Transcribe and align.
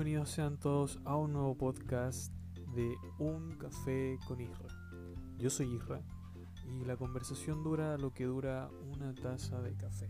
bienvenidos 0.00 0.30
sean 0.30 0.56
todos 0.56 0.98
a 1.04 1.14
un 1.14 1.34
nuevo 1.34 1.58
podcast 1.58 2.32
de 2.74 2.96
Un 3.18 3.58
Café 3.58 4.18
con 4.26 4.40
Isra. 4.40 4.68
Yo 5.36 5.50
soy 5.50 5.74
Isra 5.74 6.00
y 6.64 6.86
la 6.86 6.96
conversación 6.96 7.62
dura 7.62 7.98
lo 7.98 8.10
que 8.14 8.24
dura 8.24 8.70
una 8.94 9.14
taza 9.14 9.60
de 9.60 9.76
café. 9.76 10.08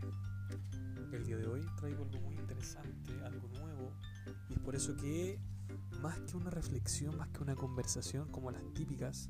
El 1.13 1.27
día 1.27 1.39
de 1.39 1.49
hoy 1.49 1.67
traigo 1.77 2.05
algo 2.05 2.21
muy 2.21 2.37
interesante, 2.37 3.13
algo 3.25 3.49
nuevo, 3.49 3.91
y 4.49 4.53
es 4.53 4.59
por 4.61 4.77
eso 4.77 4.95
que 4.95 5.41
más 6.01 6.21
que 6.21 6.37
una 6.37 6.51
reflexión, 6.51 7.19
más 7.19 7.27
que 7.31 7.43
una 7.43 7.57
conversación 7.57 8.31
como 8.31 8.53
las 8.53 8.63
típicas, 8.75 9.29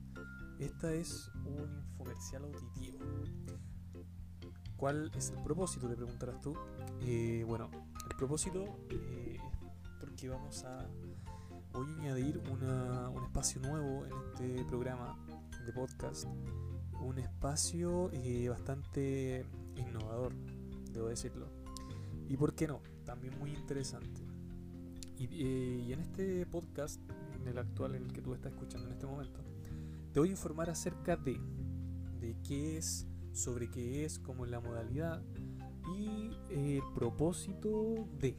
esta 0.59 0.93
es 0.93 1.31
un 1.47 1.75
infomercial 1.75 2.45
auditivo. 2.45 2.99
¿Cuál 4.77 5.11
es 5.17 5.31
el 5.31 5.43
propósito? 5.43 5.89
Te 5.89 5.97
preguntarás 5.97 6.39
tú. 6.43 6.55
Eh, 7.01 7.47
bueno, 7.49 7.71
el 8.11 8.17
propósito 8.19 8.65
eh, 8.91 9.40
vamos 10.29 10.65
a 10.65 10.87
hoy 11.73 11.87
añadir 12.01 12.39
un 12.39 13.25
espacio 13.25 13.61
nuevo 13.63 14.05
en 14.05 14.13
este 14.29 14.65
programa 14.65 15.17
de 15.65 15.73
podcast, 15.73 16.27
un 17.01 17.19
espacio 17.19 18.11
eh, 18.13 18.49
bastante 18.49 19.47
innovador, 19.77 20.35
debo 20.93 21.09
decirlo. 21.09 21.49
Y 22.29 22.37
por 22.37 22.55
qué 22.55 22.67
no, 22.67 22.81
también 23.05 23.39
muy 23.39 23.53
interesante. 23.53 24.21
Y, 25.17 25.25
y 25.35 25.93
en 25.93 26.01
este 26.01 26.45
podcast, 26.47 27.01
en 27.41 27.49
el 27.49 27.59
actual, 27.59 27.95
en 27.95 28.05
el 28.05 28.13
que 28.13 28.21
tú 28.21 28.35
estás 28.35 28.53
escuchando 28.53 28.87
en 28.89 28.93
este 28.93 29.07
momento, 29.07 29.41
te 30.13 30.21
voy 30.21 30.29
a 30.29 30.33
informar 30.33 30.71
acerca 30.71 31.17
de, 31.17 31.41
de 32.21 32.37
qué 32.47 32.77
es, 32.77 33.07
sobre 33.33 33.71
qué 33.71 34.05
es, 34.05 34.19
cómo 34.19 34.45
es 34.45 34.51
la 34.51 34.61
modalidad 34.61 35.23
y 35.97 36.31
el 36.51 36.83
propósito 36.95 38.07
de. 38.19 38.37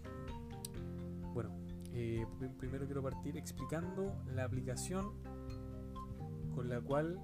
Eh, 1.93 2.25
primero 2.57 2.85
quiero 2.85 3.03
partir 3.03 3.37
explicando 3.37 4.15
la 4.33 4.45
aplicación 4.45 5.11
con 6.55 6.69
la 6.69 6.79
cual 6.81 7.19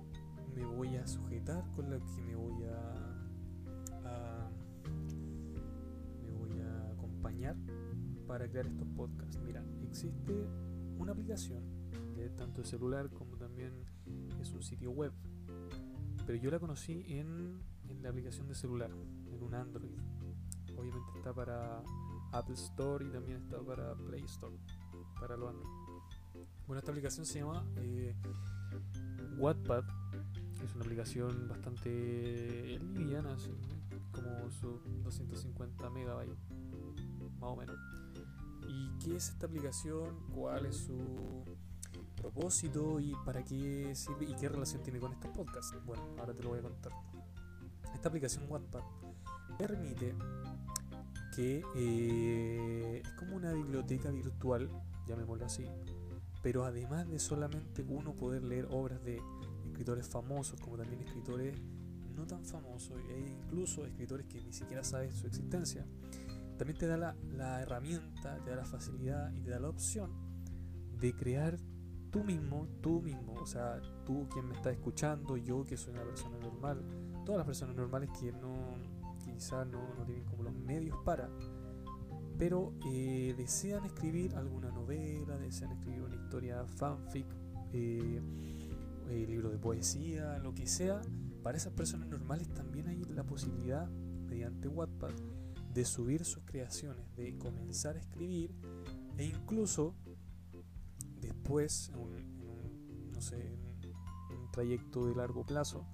me 0.55 0.65
voy 0.65 0.95
a 0.95 1.07
sujetar, 1.07 1.63
con 1.71 1.89
la 1.89 1.99
que 1.99 2.21
me 2.21 2.35
voy 2.35 2.63
a, 2.65 4.49
me 6.23 6.31
voy 6.31 6.59
a 6.59 6.91
acompañar 6.91 7.55
para 8.27 8.49
crear 8.49 8.67
estos 8.67 8.87
podcasts. 8.89 9.39
Mira, 9.45 9.63
existe 9.83 10.47
una 10.97 11.11
aplicación 11.11 11.63
que 12.13 12.29
tanto 12.31 12.61
es 12.61 12.67
celular 12.67 13.09
como 13.11 13.37
también 13.37 13.71
es 14.41 14.51
un 14.51 14.63
sitio 14.63 14.91
web, 14.91 15.13
pero 16.25 16.37
yo 16.37 16.49
la 16.51 16.59
conocí 16.59 17.05
en 17.07 17.61
la 18.01 18.09
aplicación 18.09 18.47
de 18.47 18.55
celular, 18.55 18.91
en 18.91 19.43
un 19.43 19.53
Android. 19.53 19.95
Obviamente 20.75 21.09
está 21.15 21.33
para 21.33 21.81
Apple 22.31 22.55
Store 22.55 23.05
y 23.05 23.09
también 23.09 23.43
está 23.43 23.59
para 23.61 23.95
Play 23.95 24.23
Store, 24.23 24.55
para 25.19 25.37
lo 25.37 25.49
Android. 25.49 25.67
Bueno, 26.67 26.79
esta 26.79 26.91
aplicación 26.91 27.25
se 27.25 27.39
llama 27.39 27.65
eh, 27.77 28.13
Wattpad. 29.37 29.83
Es 30.63 30.75
una 30.75 30.83
aplicación 30.83 31.47
bastante 31.47 32.79
liviana, 32.93 33.37
como 34.11 34.49
sus 34.49 34.81
250 35.03 35.89
megabytes, 35.89 36.37
más 37.39 37.51
o 37.51 37.55
menos. 37.55 37.77
¿Y 38.67 38.89
qué 38.99 39.15
es 39.15 39.29
esta 39.29 39.45
aplicación? 39.45 40.19
¿Cuál 40.33 40.65
es 40.65 40.75
su 40.75 41.45
propósito 42.15 42.99
y 42.99 43.15
para 43.25 43.43
qué 43.43 43.95
sirve 43.95 44.25
y 44.25 44.35
qué 44.35 44.49
relación 44.49 44.83
tiene 44.83 44.99
con 44.99 45.13
estos 45.13 45.31
podcasts? 45.31 45.73
Bueno, 45.85 46.03
ahora 46.19 46.33
te 46.33 46.43
lo 46.43 46.49
voy 46.49 46.59
a 46.59 46.63
contar. 46.63 46.91
Esta 47.93 48.09
aplicación 48.09 48.45
Wattpad 48.49 48.83
permite 49.57 50.13
que 51.37 51.63
eh, 51.75 53.01
es 53.05 53.11
como 53.11 53.35
una 53.35 53.53
biblioteca 53.53 54.09
virtual, 54.09 54.71
llamémoslo 55.05 55.45
así, 55.45 55.65
pero 56.41 56.65
además 56.65 57.07
de 57.07 57.19
solamente 57.19 57.85
uno 57.87 58.15
poder 58.15 58.43
leer 58.43 58.67
obras 58.71 59.03
de 59.03 59.21
escritores 59.67 60.07
famosos, 60.07 60.59
como 60.59 60.77
también 60.77 61.01
escritores 61.01 61.61
no 62.15 62.25
tan 62.25 62.43
famosos, 62.43 62.97
e 63.11 63.19
incluso 63.19 63.85
escritores 63.85 64.25
que 64.25 64.41
ni 64.41 64.51
siquiera 64.51 64.83
sabes 64.83 65.13
su 65.13 65.27
existencia, 65.27 65.85
también 66.57 66.79
te 66.79 66.87
da 66.87 66.97
la, 66.97 67.15
la 67.29 67.61
herramienta, 67.61 68.43
te 68.43 68.49
da 68.49 68.55
la 68.55 68.65
facilidad 68.65 69.31
y 69.35 69.41
te 69.41 69.51
da 69.51 69.59
la 69.59 69.69
opción 69.69 70.09
de 70.99 71.13
crear 71.13 71.59
tú 72.09 72.23
mismo, 72.23 72.67
tú 72.81 72.99
mismo, 72.99 73.35
o 73.35 73.45
sea, 73.45 73.79
tú 74.07 74.27
quien 74.33 74.47
me 74.47 74.55
está 74.55 74.71
escuchando, 74.71 75.37
yo 75.37 75.63
que 75.63 75.77
soy 75.77 75.93
una 75.93 76.03
persona 76.03 76.39
normal, 76.39 76.83
todas 77.25 77.37
las 77.37 77.45
personas 77.45 77.75
normales 77.75 78.09
que 78.19 78.31
no 78.31 78.55
quizás 79.37 79.67
no, 79.67 80.03
tienen 80.03 80.25
como 80.25 80.41
los 80.41 80.53
medios 80.53 80.97
para, 81.05 81.29
pero 82.39 82.73
eh, 82.87 83.35
desean 83.37 83.85
escribir 83.85 84.35
alguna 84.35 84.71
novela, 84.71 85.37
desean 85.37 85.73
escribir 85.73 86.01
una 86.01 86.15
historia 86.15 86.65
fanfic, 86.65 87.27
eh, 87.71 88.19
eh, 89.09 89.25
libro 89.27 89.51
de 89.51 89.59
poesía, 89.59 90.39
lo 90.39 90.55
que 90.55 90.65
sea, 90.65 91.01
para 91.43 91.55
esas 91.55 91.71
personas 91.73 92.09
normales 92.09 92.47
también 92.49 92.87
hay 92.87 93.03
la 93.03 93.23
posibilidad, 93.23 93.87
mediante 93.87 94.67
Wattpad, 94.67 95.13
de 95.71 95.85
subir 95.85 96.25
sus 96.25 96.43
creaciones, 96.43 97.05
de 97.15 97.37
comenzar 97.37 97.95
a 97.95 97.99
escribir 97.99 98.51
e 99.17 99.25
incluso 99.25 99.93
después, 101.21 101.91
un, 101.95 103.11
no 103.13 103.21
sé, 103.21 103.55
un 104.31 104.49
trayecto 104.51 105.05
de 105.05 105.15
largo 105.15 105.45
plazo, 105.45 105.85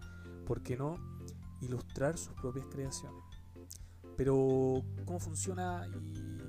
¿por 0.46 0.64
qué 0.64 0.78
no? 0.78 0.96
ilustrar 1.64 2.18
sus 2.18 2.34
propias 2.34 2.66
creaciones. 2.68 3.24
Pero, 4.16 4.84
¿cómo 5.06 5.20
funciona? 5.20 5.88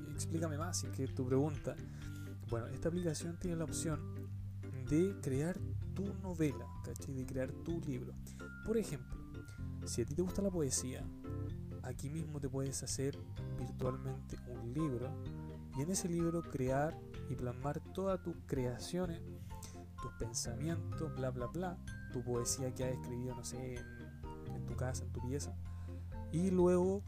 Y 0.08 0.12
explícame 0.12 0.58
más 0.58 0.78
si 0.78 0.86
es 0.86 0.92
que 0.92 1.08
tu 1.08 1.26
pregunta. 1.26 1.76
Bueno, 2.50 2.66
esta 2.68 2.88
aplicación 2.88 3.38
tiene 3.38 3.56
la 3.56 3.64
opción 3.64 4.00
de 4.88 5.16
crear 5.22 5.58
tu 5.94 6.12
novela, 6.22 6.66
¿cachai? 6.84 7.14
De 7.14 7.26
crear 7.26 7.50
tu 7.64 7.80
libro. 7.80 8.12
Por 8.66 8.76
ejemplo, 8.76 9.16
si 9.86 10.02
a 10.02 10.04
ti 10.04 10.14
te 10.14 10.22
gusta 10.22 10.42
la 10.42 10.50
poesía, 10.50 11.02
aquí 11.82 12.10
mismo 12.10 12.40
te 12.40 12.48
puedes 12.48 12.82
hacer 12.82 13.18
virtualmente 13.58 14.38
un 14.48 14.72
libro 14.72 15.10
y 15.76 15.82
en 15.82 15.90
ese 15.90 16.08
libro 16.08 16.42
crear 16.42 16.98
y 17.30 17.34
plasmar 17.34 17.80
todas 17.92 18.22
tus 18.22 18.34
creaciones, 18.46 19.20
tus 20.00 20.12
pensamientos, 20.18 21.14
bla, 21.16 21.30
bla, 21.30 21.46
bla, 21.46 21.78
tu 22.12 22.22
poesía 22.22 22.72
que 22.74 22.84
has 22.84 22.92
escrito, 22.92 23.34
no 23.34 23.44
sé, 23.44 23.76
en, 23.76 24.54
en 24.54 24.66
tu 24.66 24.76
casa, 24.76 25.04
en 25.04 25.12
tu 25.12 25.20
pieza, 25.26 25.54
y 26.32 26.50
luego 26.50 27.02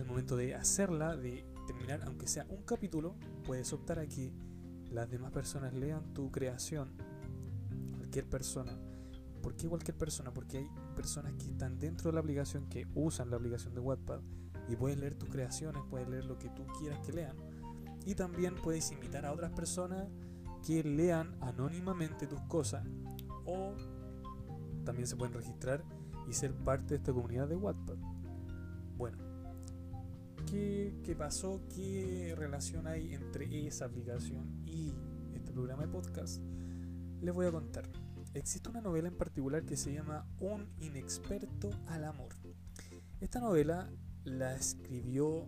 al 0.00 0.06
momento 0.06 0.36
de 0.36 0.54
hacerla, 0.54 1.16
de 1.16 1.44
terminar, 1.66 2.02
aunque 2.06 2.26
sea 2.26 2.46
un 2.48 2.62
capítulo, 2.62 3.16
puedes 3.44 3.72
optar 3.72 3.98
a 3.98 4.06
que 4.06 4.32
las 4.90 5.10
demás 5.10 5.30
personas 5.30 5.74
lean 5.74 6.14
tu 6.14 6.30
creación. 6.30 6.90
Cualquier 7.96 8.28
persona. 8.28 8.78
¿Por 9.42 9.54
qué 9.56 9.68
cualquier 9.68 9.96
persona? 9.96 10.32
Porque 10.32 10.58
hay 10.58 10.68
personas 10.96 11.34
que 11.34 11.50
están 11.50 11.78
dentro 11.78 12.10
de 12.10 12.14
la 12.14 12.20
aplicación, 12.20 12.68
que 12.68 12.86
usan 12.94 13.30
la 13.30 13.36
aplicación 13.36 13.74
de 13.74 13.80
Wattpad 13.80 14.20
y 14.68 14.76
puedes 14.76 14.98
leer 14.98 15.14
tus 15.14 15.28
creaciones, 15.28 15.82
puedes 15.88 16.08
leer 16.08 16.24
lo 16.24 16.38
que 16.38 16.48
tú 16.50 16.66
quieras 16.78 17.00
que 17.06 17.12
lean. 17.12 17.36
Y 18.04 18.14
también 18.14 18.54
puedes 18.56 18.90
invitar 18.92 19.24
a 19.24 19.32
otras 19.32 19.52
personas 19.52 20.08
que 20.66 20.82
lean 20.82 21.36
anónimamente 21.40 22.26
tus 22.26 22.40
cosas 22.42 22.86
o 23.46 23.74
también 24.84 25.06
se 25.06 25.16
pueden 25.16 25.34
registrar 25.34 25.84
y 26.28 26.32
ser 26.32 26.54
parte 26.54 26.88
de 26.88 26.96
esta 26.96 27.12
comunidad 27.12 27.48
de 27.48 27.56
Wattpad. 27.56 27.96
Bueno, 28.96 29.29
qué, 30.50 31.14
pasó, 31.16 31.60
qué 31.74 32.34
relación 32.36 32.86
hay 32.86 33.14
entre 33.14 33.66
esa 33.66 33.84
aplicación 33.84 34.62
y 34.66 34.92
este 35.32 35.52
programa 35.52 35.82
de 35.82 35.88
podcast, 35.88 36.42
les 37.20 37.32
voy 37.32 37.46
a 37.46 37.52
contar. 37.52 37.88
Existe 38.34 38.68
una 38.68 38.80
novela 38.80 39.08
en 39.08 39.16
particular 39.16 39.64
que 39.64 39.76
se 39.76 39.92
llama 39.92 40.26
Un 40.40 40.68
inexperto 40.80 41.70
al 41.86 42.04
amor. 42.04 42.34
Esta 43.20 43.38
novela 43.38 43.90
la 44.24 44.54
escribió 44.56 45.46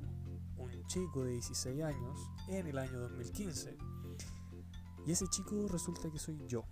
un 0.57 0.87
chico 0.87 1.25
de 1.25 1.33
16 1.33 1.83
años 1.83 2.21
en 2.49 2.67
el 2.69 2.79
año 2.79 3.01
2015. 3.01 3.77
Y 5.07 5.11
ese 5.11 5.27
chico 5.29 5.67
resulta 5.69 6.11
que 6.11 6.19
soy 6.19 6.39
yo. 6.47 6.65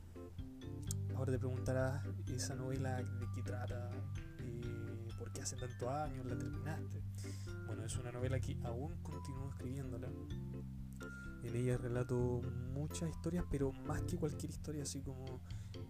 Ahora 1.17 1.32
te 1.32 1.38
preguntarás, 1.38 2.05
¿esa 2.29 2.55
novela 2.55 2.97
de 2.99 3.27
qué 3.35 3.43
trata? 3.43 3.91
Eh, 4.38 5.09
¿Por 5.19 5.32
qué 5.32 5.43
hace 5.43 5.56
tantos 5.56 5.88
años 5.88 6.25
la 6.27 6.38
terminaste? 6.38 7.03
Es 7.91 7.97
una 7.97 8.13
novela 8.13 8.39
que 8.39 8.57
aún 8.63 9.03
continúo 9.03 9.49
escribiéndola. 9.49 10.09
En 11.43 11.57
ella 11.57 11.77
relato 11.77 12.41
muchas 12.73 13.11
historias, 13.11 13.45
pero 13.51 13.73
más 13.73 14.03
que 14.03 14.17
cualquier 14.17 14.53
historia, 14.53 14.85
así 14.85 15.03
como 15.03 15.25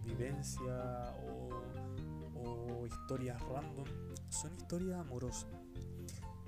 vivencia 0.03 1.13
o, 2.33 2.87
historias 2.87 3.39
random, 3.43 3.85
son 4.29 4.51
historias 4.55 4.99
amorosas. 4.99 5.51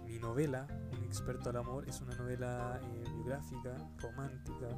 Mi 0.08 0.18
novela, 0.18 0.66
Un 0.92 1.04
experto 1.04 1.52
al 1.52 1.58
amor, 1.58 1.88
es 1.88 2.02
una 2.02 2.16
novela 2.16 2.82
eh, 2.84 3.04
biográfica, 3.14 3.76
romántica, 4.00 4.70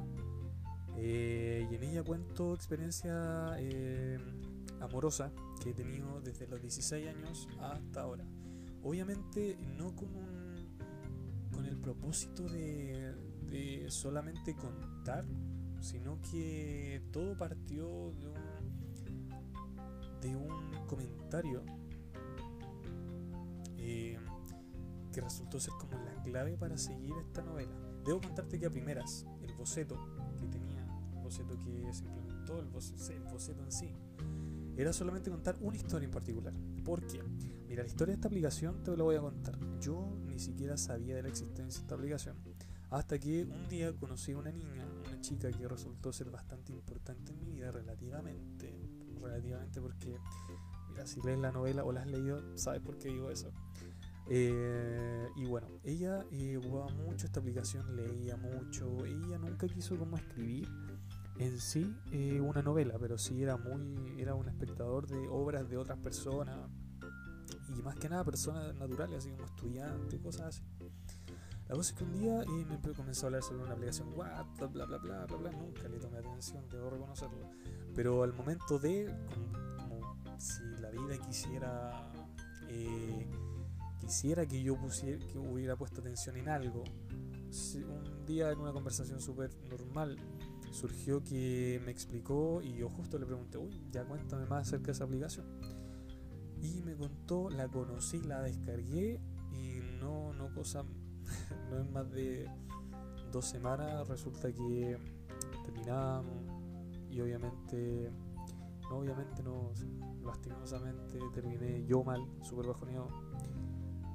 eh, 0.98 1.66
y 1.70 1.74
en 1.74 1.84
ella 1.84 2.02
cuento 2.02 2.52
experiencia 2.52 3.56
eh, 3.56 4.18
amorosa 4.82 5.32
que 5.62 5.70
he 5.70 5.72
tenido 5.72 6.20
desde 6.20 6.46
los 6.46 6.60
16 6.60 7.08
años 7.08 7.48
hasta 7.60 8.02
ahora. 8.02 8.26
Obviamente 8.82 9.56
no 9.78 9.96
con 9.96 10.14
un 10.14 10.35
propósito 11.86 12.42
de, 12.48 13.86
solamente 13.90 14.56
contar, 14.56 15.24
sino 15.80 16.20
que 16.20 17.00
todo 17.12 17.36
partió 17.36 18.12
de 18.18 18.26
un, 18.26 19.30
de 20.20 20.34
un 20.34 20.84
comentario 20.88 21.62
eh, 23.78 24.18
que 25.12 25.20
resultó 25.20 25.60
ser 25.60 25.74
como 25.78 25.92
la 26.02 26.20
clave 26.24 26.56
para 26.56 26.76
seguir 26.76 27.14
esta 27.24 27.42
novela. 27.42 27.70
Debo 28.04 28.20
contarte 28.20 28.58
que 28.58 28.66
a 28.66 28.70
primeras, 28.70 29.24
el 29.42 29.54
boceto 29.54 29.96
que 30.40 30.48
tenía, 30.48 30.84
el 31.14 31.22
boceto 31.22 31.56
que 31.56 31.92
se 31.92 32.04
implementó, 32.04 32.58
el 32.58 32.66
boceto, 32.66 33.12
el 33.12 33.32
boceto 33.32 33.62
en 33.62 33.70
sí, 33.70 33.94
era 34.76 34.92
solamente 34.92 35.30
contar 35.30 35.56
una 35.60 35.76
historia 35.76 36.06
en 36.06 36.10
particular. 36.10 36.52
¿Por 36.84 37.06
qué? 37.06 37.22
Mira, 37.68 37.84
la 37.84 37.88
historia 37.88 38.12
de 38.12 38.16
esta 38.16 38.26
aplicación 38.26 38.82
te 38.82 38.96
la 38.96 39.04
voy 39.04 39.14
a 39.14 39.20
contar. 39.20 39.56
Yo 39.80 40.25
ni 40.36 40.42
siquiera 40.42 40.76
sabía 40.76 41.16
de 41.16 41.22
la 41.22 41.28
existencia 41.30 41.80
de 41.80 41.84
esta 41.84 41.94
aplicación. 41.94 42.36
Hasta 42.90 43.18
que 43.18 43.44
un 43.44 43.68
día 43.68 43.90
conocí 43.94 44.32
a 44.32 44.38
una 44.38 44.52
niña, 44.52 44.86
una 45.06 45.18
chica 45.22 45.50
que 45.50 45.66
resultó 45.66 46.12
ser 46.12 46.30
bastante 46.30 46.72
importante 46.72 47.32
en 47.32 47.38
mi 47.38 47.52
vida, 47.54 47.70
relativamente. 47.70 48.70
Relativamente 49.18 49.80
porque, 49.80 50.18
mira, 50.90 51.06
si 51.06 51.22
lees 51.22 51.38
la 51.38 51.52
novela 51.52 51.84
o 51.84 51.92
la 51.92 52.02
has 52.02 52.06
leído, 52.06 52.54
sabes 52.58 52.82
por 52.82 52.98
qué 52.98 53.08
digo 53.08 53.30
eso. 53.30 53.50
Eh, 54.28 55.26
y 55.36 55.46
bueno, 55.46 55.68
ella 55.82 56.26
eh, 56.30 56.60
jugaba 56.62 56.90
mucho 56.90 57.24
esta 57.24 57.40
aplicación, 57.40 57.96
leía 57.96 58.36
mucho. 58.36 59.06
Ella 59.06 59.38
nunca 59.38 59.66
quiso 59.68 59.96
como 59.96 60.18
escribir 60.18 60.68
en 61.38 61.58
sí 61.58 61.96
eh, 62.12 62.42
una 62.42 62.60
novela, 62.60 62.98
pero 63.00 63.16
sí 63.16 63.42
era 63.42 63.56
muy, 63.56 64.20
era 64.20 64.34
un 64.34 64.48
espectador 64.50 65.06
de 65.06 65.28
obras 65.28 65.66
de 65.70 65.78
otras 65.78 65.98
personas 65.98 66.68
y 67.76 67.82
más 67.82 67.96
que 67.96 68.08
nada 68.08 68.24
personas 68.24 68.74
naturales, 68.76 69.18
así 69.18 69.30
como 69.30 69.44
estudiantes, 69.44 70.20
cosas 70.20 70.46
así. 70.46 70.62
La 71.68 71.74
cosa 71.74 71.90
es 71.90 71.98
que 71.98 72.04
un 72.04 72.12
día 72.12 72.42
eh, 72.42 72.66
me 72.84 72.94
comenzó 72.94 73.26
a 73.26 73.28
hablar 73.28 73.42
sobre 73.42 73.64
una 73.64 73.72
aplicación 73.72 74.12
WhatsApp, 74.14 74.72
bla 74.72 74.84
bla 74.84 74.98
bla 74.98 75.26
bla 75.26 75.36
bla, 75.36 75.50
nunca 75.50 75.88
le 75.88 75.98
tomé 75.98 76.18
atención, 76.18 76.68
debo 76.70 76.90
reconocerlo. 76.90 77.50
Pero 77.94 78.22
al 78.22 78.32
momento 78.32 78.78
de, 78.78 79.12
como, 79.76 80.38
si 80.38 80.62
la 80.80 80.90
vida 80.90 81.18
quisiera, 81.26 82.12
eh, 82.68 83.26
quisiera 84.00 84.46
que 84.46 84.62
yo 84.62 84.76
pusiera, 84.76 85.18
que 85.26 85.38
hubiera 85.38 85.76
puesto 85.76 86.00
atención 86.00 86.36
en 86.36 86.48
algo, 86.48 86.84
un 87.74 88.26
día 88.26 88.52
en 88.52 88.60
una 88.60 88.72
conversación 88.72 89.20
súper 89.20 89.50
normal 89.68 90.16
surgió 90.72 91.24
que 91.24 91.80
me 91.84 91.90
explicó 91.90 92.60
y 92.62 92.76
yo 92.76 92.88
justo 92.90 93.18
le 93.18 93.26
pregunté, 93.26 93.58
uy, 93.58 93.80
ya 93.90 94.04
cuéntame 94.04 94.46
más 94.46 94.68
acerca 94.68 94.86
de 94.86 94.92
esa 94.92 95.04
aplicación. 95.04 95.46
Y 96.66 96.82
me 96.82 96.96
contó, 96.96 97.48
la 97.50 97.68
conocí, 97.68 98.20
la 98.22 98.42
descargué 98.42 99.20
y 99.52 99.80
no, 100.00 100.32
no 100.32 100.52
cosa, 100.52 100.82
no 101.70 101.78
es 101.78 101.90
más 101.90 102.10
de 102.10 102.48
dos 103.32 103.44
semanas, 103.44 104.08
resulta 104.08 104.52
que 104.52 104.98
terminamos 105.64 106.44
y 107.10 107.20
obviamente, 107.20 108.10
no, 108.90 108.98
obviamente 108.98 109.42
no, 109.42 109.72
lastimosamente 110.24 111.18
terminé 111.32 111.84
yo 111.86 112.02
mal, 112.02 112.26
súper 112.42 112.66
bajoneado. 112.66 113.08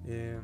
Eh, 0.06 0.40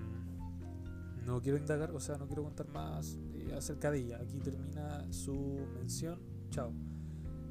no 1.25 1.41
quiero 1.41 1.57
indagar, 1.57 1.91
o 1.91 1.99
sea, 1.99 2.17
no 2.17 2.25
quiero 2.25 2.43
contar 2.43 2.69
más 2.69 3.19
eh, 3.33 3.53
acerca 3.55 3.91
de 3.91 3.99
ella. 3.99 4.19
Aquí 4.21 4.39
termina 4.39 5.11
su 5.11 5.67
mención. 5.75 6.19
Chao. 6.49 6.71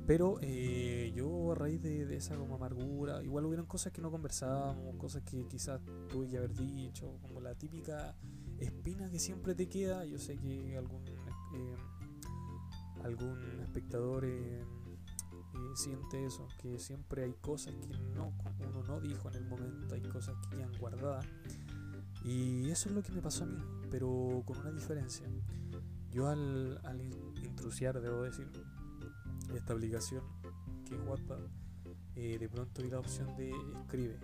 Pero 0.06 0.38
eh, 0.40 1.12
yo 1.14 1.52
a 1.52 1.54
raíz 1.54 1.82
de, 1.82 2.16
esa 2.16 2.36
como 2.36 2.54
amargura, 2.54 3.22
igual 3.24 3.46
hubieron 3.46 3.66
cosas 3.66 3.92
que 3.92 4.00
no 4.00 4.10
conversábamos, 4.10 4.96
cosas 4.96 5.22
que 5.22 5.46
quizás 5.48 5.80
tuve 6.08 6.28
que 6.28 6.38
haber 6.38 6.54
dicho, 6.54 7.18
como 7.22 7.40
la 7.40 7.54
típica 7.54 8.14
espina 8.58 9.10
que 9.10 9.18
siempre 9.18 9.54
te 9.54 9.68
queda. 9.68 10.04
Yo 10.04 10.18
sé 10.18 10.36
que 10.38 10.76
algún, 10.76 11.04
eh, 11.08 11.76
algún 13.02 13.60
espectador 13.62 14.24
siente 15.74 16.24
eso, 16.24 16.46
que 16.62 16.78
siempre 16.78 17.24
hay 17.24 17.34
cosas 17.34 17.74
que 17.74 17.98
no, 18.14 18.32
uno 18.60 18.82
no 18.86 19.00
dijo 19.00 19.28
en 19.30 19.36
el 19.36 19.44
momento, 19.46 19.94
hay 19.94 20.02
cosas 20.02 20.36
que 20.42 20.56
quedan 20.56 20.72
guardadas 20.78 21.26
y 22.26 22.70
eso 22.70 22.88
es 22.88 22.94
lo 22.94 23.02
que 23.02 23.12
me 23.12 23.22
pasó 23.22 23.44
a 23.44 23.46
mí, 23.46 23.58
pero 23.88 24.42
con 24.44 24.58
una 24.58 24.72
diferencia. 24.72 25.24
Yo 26.10 26.28
al, 26.28 26.80
al 26.84 27.00
intrusiar, 27.44 28.00
debo 28.00 28.22
decir, 28.22 28.50
esta 29.54 29.72
aplicación 29.72 30.22
que 30.84 30.94
es 30.94 31.00
WhatsApp, 31.06 31.40
eh, 32.14 32.38
de 32.38 32.48
pronto 32.48 32.82
vi 32.82 32.90
la 32.90 33.00
opción 33.00 33.36
de 33.36 33.50
escribe. 33.82 34.18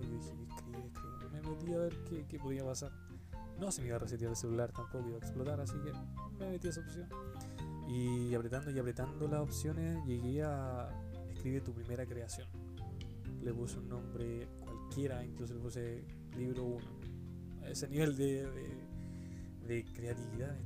Y 0.00 0.06
dije, 0.06 0.34
escribe, 0.48 0.86
escribe. 0.86 1.28
Me 1.32 1.42
metí 1.42 1.72
a 1.74 1.78
ver 1.78 1.96
qué, 2.04 2.26
qué 2.28 2.38
podía 2.38 2.64
pasar. 2.64 2.92
No 3.58 3.72
se 3.72 3.80
me 3.80 3.88
iba 3.88 3.96
a 3.96 4.00
resetear 4.00 4.30
el 4.30 4.36
celular, 4.36 4.72
tampoco 4.72 5.08
iba 5.08 5.16
a 5.16 5.20
explotar, 5.20 5.60
así 5.60 5.74
que 5.78 5.92
me 6.38 6.50
metí 6.50 6.66
a 6.66 6.70
esa 6.70 6.80
opción. 6.80 7.08
Y 7.88 8.34
apretando 8.34 8.70
y 8.70 8.78
apretando 8.78 9.28
las 9.28 9.40
opciones 9.40 10.04
llegué 10.06 10.42
a 10.42 10.88
escribe 11.30 11.60
tu 11.60 11.72
primera 11.72 12.04
creación. 12.04 12.48
Le 13.42 13.52
puse 13.52 13.78
un 13.78 13.88
nombre 13.88 14.48
cualquiera, 14.60 15.24
incluso 15.24 15.54
le 15.54 15.60
puse 15.60 16.04
libro 16.36 16.64
1 16.64 17.06
ese 17.70 17.88
nivel 17.88 18.16
de, 18.16 18.46
de, 19.66 19.84
creatividad 19.92 20.56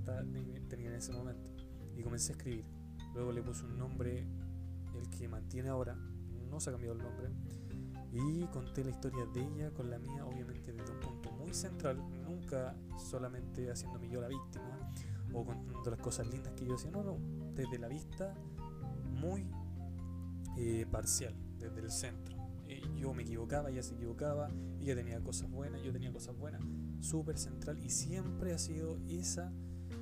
tenía 0.68 0.90
en 0.90 0.96
ese 0.96 1.12
momento. 1.12 1.48
Y 1.96 2.02
comencé 2.02 2.32
a 2.32 2.36
escribir. 2.36 2.64
Luego 3.14 3.32
le 3.32 3.42
puse 3.42 3.64
un 3.64 3.78
nombre, 3.78 4.26
el 4.94 5.08
que 5.10 5.28
mantiene 5.28 5.68
ahora, 5.68 5.96
no 6.50 6.60
se 6.60 6.70
ha 6.70 6.72
cambiado 6.72 6.96
el 6.96 7.02
nombre. 7.02 7.30
Y 8.12 8.44
conté 8.46 8.82
la 8.82 8.90
historia 8.90 9.24
de 9.26 9.40
ella 9.40 9.70
con 9.70 9.88
la 9.88 9.98
mía, 9.98 10.26
obviamente 10.26 10.72
desde 10.72 10.92
un 10.92 11.00
punto 11.00 11.30
muy 11.32 11.54
central, 11.54 11.98
nunca 12.24 12.74
solamente 12.96 13.70
haciéndome 13.70 14.08
yo 14.08 14.20
la 14.20 14.28
víctima 14.28 14.90
o 15.32 15.44
contando 15.44 15.90
las 15.90 16.00
cosas 16.00 16.26
lindas 16.26 16.52
que 16.54 16.66
yo 16.66 16.74
hacía, 16.74 16.90
no, 16.90 17.04
no, 17.04 17.18
desde 17.54 17.78
la 17.78 17.86
vista 17.86 18.34
muy 19.20 19.46
eh, 20.56 20.86
parcial, 20.90 21.34
desde 21.58 21.80
el 21.80 21.90
centro. 21.90 22.36
Eh, 22.66 22.82
yo 22.96 23.14
me 23.14 23.22
equivocaba, 23.22 23.70
ella 23.70 23.82
se 23.82 23.94
equivocaba, 23.94 24.48
ella 24.80 24.96
tenía 24.96 25.20
cosas 25.22 25.48
buenas, 25.50 25.82
yo 25.82 25.92
tenía 25.92 26.12
cosas 26.12 26.36
buenas, 26.36 26.62
súper 27.00 27.38
central 27.38 27.78
y 27.78 27.90
siempre 27.90 28.52
ha 28.52 28.58
sido 28.58 28.98
esa 29.08 29.52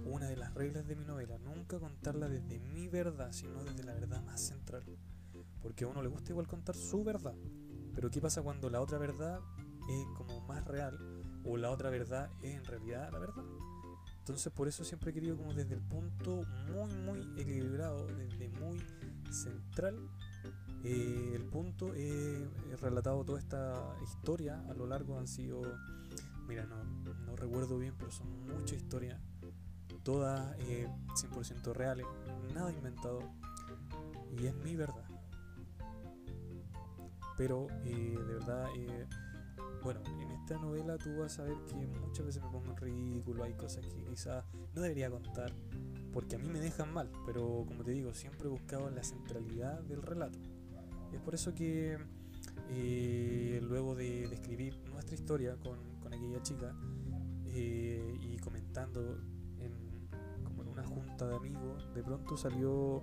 una 0.08 0.26
de 0.26 0.36
las 0.36 0.54
reglas 0.54 0.86
de 0.86 0.96
mi 0.96 1.04
novela, 1.04 1.38
nunca 1.38 1.78
contarla 1.78 2.28
desde 2.28 2.58
mi 2.58 2.88
verdad, 2.88 3.32
sino 3.32 3.62
desde 3.64 3.84
la 3.84 3.94
verdad 3.94 4.22
más 4.24 4.40
central. 4.40 4.82
Porque 5.62 5.84
a 5.84 5.88
uno 5.88 6.02
le 6.02 6.08
gusta 6.08 6.30
igual 6.30 6.46
contar 6.46 6.74
su 6.74 7.04
verdad, 7.04 7.34
pero 7.94 8.10
¿qué 8.10 8.20
pasa 8.20 8.42
cuando 8.42 8.70
la 8.70 8.80
otra 8.80 8.98
verdad 8.98 9.40
es 9.88 10.06
como 10.16 10.40
más 10.42 10.64
real 10.66 10.98
o 11.44 11.56
la 11.56 11.70
otra 11.70 11.90
verdad 11.90 12.30
es 12.42 12.54
en 12.54 12.64
realidad 12.64 13.10
la 13.12 13.18
verdad? 13.18 13.44
Entonces 14.18 14.52
por 14.52 14.68
eso 14.68 14.84
siempre 14.84 15.10
he 15.10 15.14
querido 15.14 15.36
como 15.36 15.54
desde 15.54 15.74
el 15.74 15.80
punto 15.80 16.42
muy 16.70 16.92
muy 16.94 17.40
equilibrado, 17.40 18.06
desde 18.06 18.48
muy 18.48 18.78
central, 19.32 19.96
eh, 20.84 21.32
el 21.34 21.44
punto 21.44 21.94
he 21.94 22.46
relatado 22.80 23.24
toda 23.24 23.38
esta 23.38 23.96
historia 24.02 24.60
a 24.68 24.74
lo 24.74 24.86
largo 24.86 25.18
han 25.18 25.26
sido 25.26 25.62
Mira, 26.48 26.64
no, 26.64 26.82
no 27.26 27.36
recuerdo 27.36 27.78
bien, 27.78 27.94
pero 27.98 28.10
son 28.10 28.26
muchas 28.46 28.78
historias, 28.78 29.20
todas 30.02 30.56
100% 30.58 31.70
eh, 31.70 31.72
reales, 31.74 32.06
nada 32.54 32.72
inventado, 32.72 33.20
y 34.36 34.46
es 34.46 34.54
mi 34.56 34.76
verdad. 34.76 35.04
Pero 37.36 37.68
eh, 37.84 38.16
de 38.26 38.34
verdad, 38.34 38.66
eh, 38.76 39.06
bueno, 39.82 40.00
en 40.20 40.30
esta 40.32 40.58
novela 40.58 40.98
tú 40.98 41.18
vas 41.18 41.38
a 41.38 41.44
ver 41.44 41.56
que 41.66 41.86
muchas 41.86 42.26
veces 42.26 42.42
me 42.42 42.50
pongo 42.50 42.70
en 42.70 42.76
ridículo, 42.76 43.44
hay 43.44 43.54
cosas 43.54 43.86
que 43.86 44.04
quizás 44.04 44.44
no 44.74 44.82
debería 44.82 45.10
contar, 45.10 45.52
porque 46.12 46.36
a 46.36 46.38
mí 46.38 46.48
me 46.48 46.60
dejan 46.60 46.92
mal, 46.92 47.10
pero 47.26 47.64
como 47.66 47.84
te 47.84 47.92
digo, 47.92 48.12
siempre 48.14 48.48
he 48.48 48.50
buscado 48.50 48.90
la 48.90 49.04
centralidad 49.04 49.80
del 49.82 50.02
relato. 50.02 50.38
Es 51.12 51.20
por 51.20 51.34
eso 51.34 51.54
que 51.54 51.98
luego 53.62 53.94
de, 53.94 54.28
de, 54.28 54.34
escribir 54.34 54.78
nuestra 54.92 55.14
historia 55.14 55.56
con, 55.56 55.78
aquella 56.12 56.42
chica 56.42 56.74
eh, 57.46 58.18
y 58.20 58.38
comentando 58.38 59.18
junta 60.88 61.26
de 61.26 61.36
amigos, 61.36 61.88
de 61.94 62.02
pronto 62.02 62.36
salió 62.36 63.02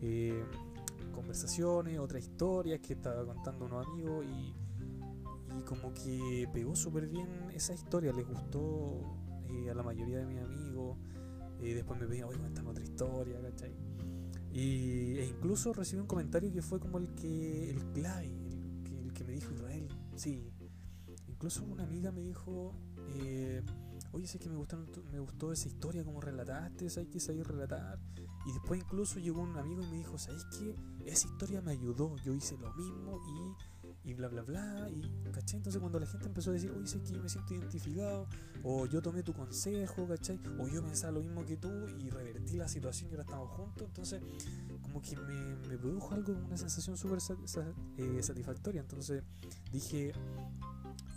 eh, 0.00 0.44
conversaciones, 1.12 1.98
otras 1.98 2.22
historias 2.22 2.80
que 2.80 2.94
estaba 2.94 3.24
contando 3.24 3.66
unos 3.66 3.86
amigos 3.86 4.24
y, 4.26 4.54
y 5.58 5.62
como 5.62 5.92
que 5.92 6.48
pegó 6.52 6.74
súper 6.74 7.08
bien 7.08 7.28
esa 7.52 7.74
historia, 7.74 8.12
les 8.12 8.26
gustó 8.26 9.00
eh, 9.48 9.70
a 9.70 9.74
la 9.74 9.82
mayoría 9.82 10.18
de 10.18 10.26
mis 10.26 10.40
amigos. 10.40 10.96
y 11.60 11.72
después 11.72 11.98
me 12.00 12.06
pedían, 12.06 12.28
oye, 12.28 12.38
cuéntame 12.38 12.70
otra 12.70 12.84
historia, 12.84 13.40
¿cachai? 13.40 13.74
Y, 14.52 15.18
e 15.18 15.26
incluso 15.26 15.72
recibí 15.72 16.00
un 16.00 16.06
comentario 16.06 16.50
que 16.52 16.62
fue 16.62 16.80
como 16.80 16.98
el 16.98 17.14
que, 17.14 17.70
el 17.70 17.84
clave, 17.92 18.26
el 18.26 18.82
que, 18.82 19.00
el 19.02 19.12
que 19.12 19.24
me 19.24 19.32
dijo 19.32 19.52
Israel, 19.52 19.88
sí, 20.14 20.50
Incluso 21.36 21.64
una 21.64 21.82
amiga 21.82 22.10
me 22.12 22.22
dijo, 22.22 22.74
eh, 23.14 23.62
oye, 24.16 24.26
sé 24.26 24.38
que 24.38 24.48
me, 24.48 24.56
gustaron, 24.56 24.88
me 25.12 25.20
gustó 25.20 25.52
esa 25.52 25.68
historia 25.68 26.02
como 26.02 26.20
relataste, 26.20 26.88
hay 26.96 27.06
que 27.06 27.20
saber 27.20 27.46
relatar. 27.46 27.98
Y 28.46 28.52
después 28.52 28.80
incluso 28.80 29.18
llegó 29.18 29.42
un 29.42 29.56
amigo 29.56 29.82
y 29.82 29.86
me 29.86 29.96
dijo, 29.98 30.16
¿sabes 30.18 30.44
qué? 30.58 30.74
Esa 31.04 31.28
historia 31.28 31.60
me 31.60 31.72
ayudó, 31.72 32.16
yo 32.24 32.34
hice 32.34 32.56
lo 32.56 32.72
mismo 32.74 33.20
y 34.04 34.14
bla 34.14 34.28
bla 34.28 34.42
bla, 34.42 34.88
y 34.88 35.30
¿cachai? 35.32 35.58
Entonces 35.58 35.80
cuando 35.80 35.98
la 35.98 36.06
gente 36.06 36.26
empezó 36.26 36.50
a 36.50 36.52
decir, 36.52 36.70
oye, 36.70 36.86
sé 36.86 37.02
que 37.02 37.18
me 37.18 37.28
siento 37.28 37.54
identificado, 37.54 38.28
o 38.62 38.86
yo 38.86 39.02
tomé 39.02 39.22
tu 39.22 39.32
consejo, 39.32 40.06
¿cachai? 40.06 40.40
O 40.58 40.68
yo 40.68 40.82
pensaba 40.82 41.12
lo 41.12 41.20
mismo 41.20 41.44
que 41.44 41.56
tú 41.56 41.68
y 41.98 42.08
revertí 42.08 42.56
la 42.56 42.68
situación 42.68 43.10
y 43.10 43.14
ahora 43.14 43.24
estamos 43.24 43.50
juntos, 43.50 43.84
entonces 43.88 44.22
como 44.80 45.02
que 45.02 45.16
me, 45.16 45.56
me 45.68 45.76
produjo 45.76 46.14
algo, 46.14 46.32
una 46.32 46.56
sensación 46.56 46.96
súper 46.96 47.18
eh, 47.98 48.22
satisfactoria, 48.22 48.80
entonces 48.80 49.24
dije, 49.72 50.12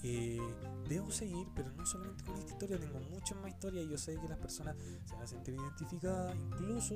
eh, 0.03 0.39
debo 0.87 1.11
seguir, 1.11 1.47
pero 1.55 1.71
no 1.71 1.85
solamente 1.85 2.23
con 2.23 2.37
esta 2.37 2.53
historia, 2.53 2.79
tengo 2.79 2.99
muchas 3.09 3.37
más 3.41 3.49
historias 3.51 3.85
y 3.85 3.89
yo 3.89 3.97
sé 3.97 4.17
que 4.19 4.27
las 4.27 4.37
personas 4.37 4.75
se 5.05 5.13
van 5.13 5.23
a 5.23 5.27
sentir 5.27 5.55
identificadas, 5.55 6.35
incluso 6.35 6.95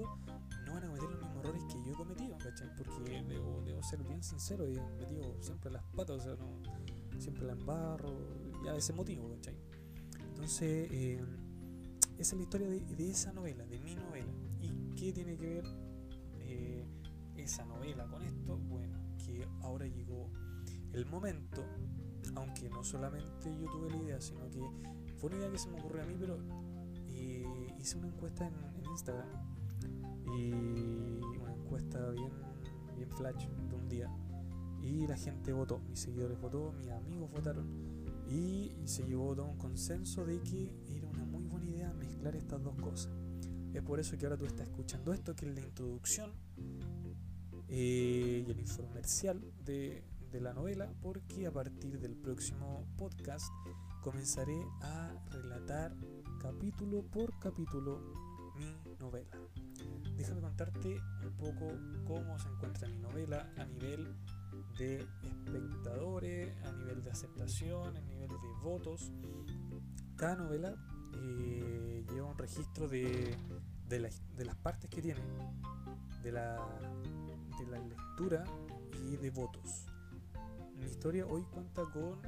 no 0.65 0.73
van 0.73 0.83
a 0.83 0.87
cometer 0.87 1.09
los 1.09 1.21
mismos 1.21 1.43
errores 1.43 1.63
que 1.65 1.73
yo 1.85 1.91
he 1.91 1.95
cometido, 1.95 2.37
¿cachai? 2.37 2.69
Porque 2.77 3.23
debo, 3.23 3.61
debo 3.65 3.83
ser 3.83 4.03
bien 4.03 4.23
sincero 4.23 4.67
y 4.67 4.77
he 4.77 4.81
metido 4.97 5.35
siempre 5.41 5.71
las 5.71 5.83
patas, 5.95 6.17
o 6.17 6.19
sea, 6.21 6.35
no, 6.35 7.19
siempre 7.19 7.45
la 7.45 7.53
embarro, 7.53 8.15
ya 8.63 8.75
ese 8.75 8.93
motivo, 8.93 9.29
¿cachai? 9.35 9.57
Entonces, 10.29 10.87
eh, 10.91 11.19
esa 12.17 12.35
es 12.35 12.37
la 12.37 12.43
historia 12.43 12.67
de, 12.69 13.09
esa 13.09 13.33
novela, 13.33 13.65
de 13.65 13.79
mi 13.79 13.95
novela. 13.95 14.31
¿Y 14.61 14.95
qué 14.95 15.11
tiene 15.11 15.35
que 15.35 15.47
ver 15.47 15.65
eh, 16.39 16.85
esa 17.35 17.65
novela 17.65 18.07
con 18.07 18.21
esto? 18.23 18.57
Bueno, 18.57 18.97
que 19.17 19.47
ahora 19.61 19.87
llegó 19.87 20.29
el 20.93 21.05
momento 21.05 21.63
aunque 22.35 22.69
no 22.69 22.83
solamente 22.83 23.55
yo 23.59 23.69
tuve 23.71 23.89
la 23.89 23.97
idea, 23.97 24.21
sino 24.21 24.49
que 24.49 24.61
fue 25.17 25.29
una 25.29 25.39
idea 25.39 25.51
que 25.51 25.57
se 25.57 25.69
me 25.69 25.79
ocurrió 25.79 26.03
a 26.03 26.05
mí, 26.05 26.15
pero 26.19 26.37
eh, 27.09 27.45
hice 27.79 27.97
una 27.97 28.07
encuesta 28.07 28.47
en, 28.47 28.73
Instagram 28.93 29.27
y 30.37 30.51
una 31.41 31.53
encuesta 31.53 32.11
bien, 32.11 32.31
bien 32.95 33.09
flash 33.09 33.47
de 33.47 33.75
un 33.75 33.89
día 33.89 34.07
y 34.83 35.07
la 35.07 35.17
gente 35.17 35.53
votó, 35.53 35.79
mis 35.89 35.99
seguidores 35.99 36.39
votó, 36.39 36.73
mis 36.73 36.89
amigos 36.89 37.31
votaron 37.31 37.65
y 38.29 38.71
se 38.85 39.03
llevó 39.05 39.33
todo 39.35 39.45
un 39.45 39.57
consenso 39.57 40.25
de 40.25 40.41
que 40.41 40.75
era 40.89 41.07
una 41.07 41.23
muy 41.23 41.43
buena 41.45 41.65
idea 41.65 41.93
mezclar 41.93 42.35
estas 42.35 42.61
dos 42.61 42.75
cosas. 42.75 43.11
Es 43.73 43.81
por 43.81 43.99
eso 43.99 44.17
que 44.17 44.25
ahora 44.25 44.37
tú 44.37 44.45
estás 44.45 44.67
escuchando 44.67 45.13
esto, 45.13 45.35
que 45.35 45.47
es 45.47 45.55
la 45.55 45.61
introducción 45.61 46.31
eh, 47.67 48.43
y 48.45 48.51
el 48.51 48.59
infomercial 48.59 49.41
de, 49.63 50.03
de 50.33 50.41
la 50.41 50.51
novela 50.51 50.91
porque 51.03 51.45
a 51.45 51.51
partir 51.51 51.99
del 51.99 52.15
próximo 52.15 52.87
podcast 52.97 53.53
comenzaré 54.01 54.59
a 54.81 55.13
relatar 55.29 55.95
capítulo 56.41 57.03
por 57.03 57.37
capítulo 57.37 58.01
mi 58.57 58.95
novela. 58.99 59.37
Déjame 60.17 60.41
contarte 60.41 60.99
un 61.23 61.33
poco 61.37 61.67
cómo 62.07 62.39
se 62.39 62.49
encuentra 62.49 62.87
mi 62.87 62.97
novela 62.97 63.47
a 63.57 63.65
nivel 63.65 64.15
de 64.79 65.05
espectadores, 65.21 66.51
a 66.65 66.71
nivel 66.71 67.03
de 67.03 67.11
aceptación, 67.11 67.95
a 67.95 68.01
nivel 68.01 68.29
de 68.29 68.63
votos. 68.63 69.11
Cada 70.15 70.35
novela 70.37 70.75
eh, 71.15 72.03
lleva 72.11 72.25
un 72.25 72.37
registro 72.39 72.87
de, 72.87 73.37
de, 73.87 74.11
de, 74.35 74.45
las 74.45 74.55
partes 74.55 74.89
que 74.89 74.99
tiene, 74.99 75.21
de 76.23 76.31
la, 76.31 76.57
de 77.59 77.67
la 77.67 77.77
lectura 77.77 78.43
y 79.07 79.15
de 79.17 79.29
votos. 79.29 79.92
Mi 80.83 80.89
historia 80.89 81.25
hoy 81.25 81.43
cuenta 81.43 81.83
con 81.93 82.19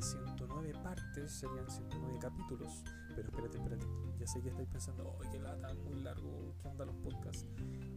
109 0.00 0.70
eh, 0.70 0.72
partes, 0.84 1.32
serían 1.32 1.68
109 1.68 2.18
capítulos. 2.20 2.84
Pero 3.08 3.28
espérate, 3.28 3.58
espérate. 3.58 3.86
Ya 4.20 4.26
sé 4.28 4.40
que 4.40 4.50
estáis 4.50 4.68
pensando, 4.68 5.18
¡ay, 5.20 5.30
qué 5.32 5.40
lata! 5.40 5.74
Muy 5.74 6.00
largo. 6.00 6.54
¿Qué 6.62 6.68
onda 6.68 6.84
los 6.84 6.94
podcasts? 6.98 7.44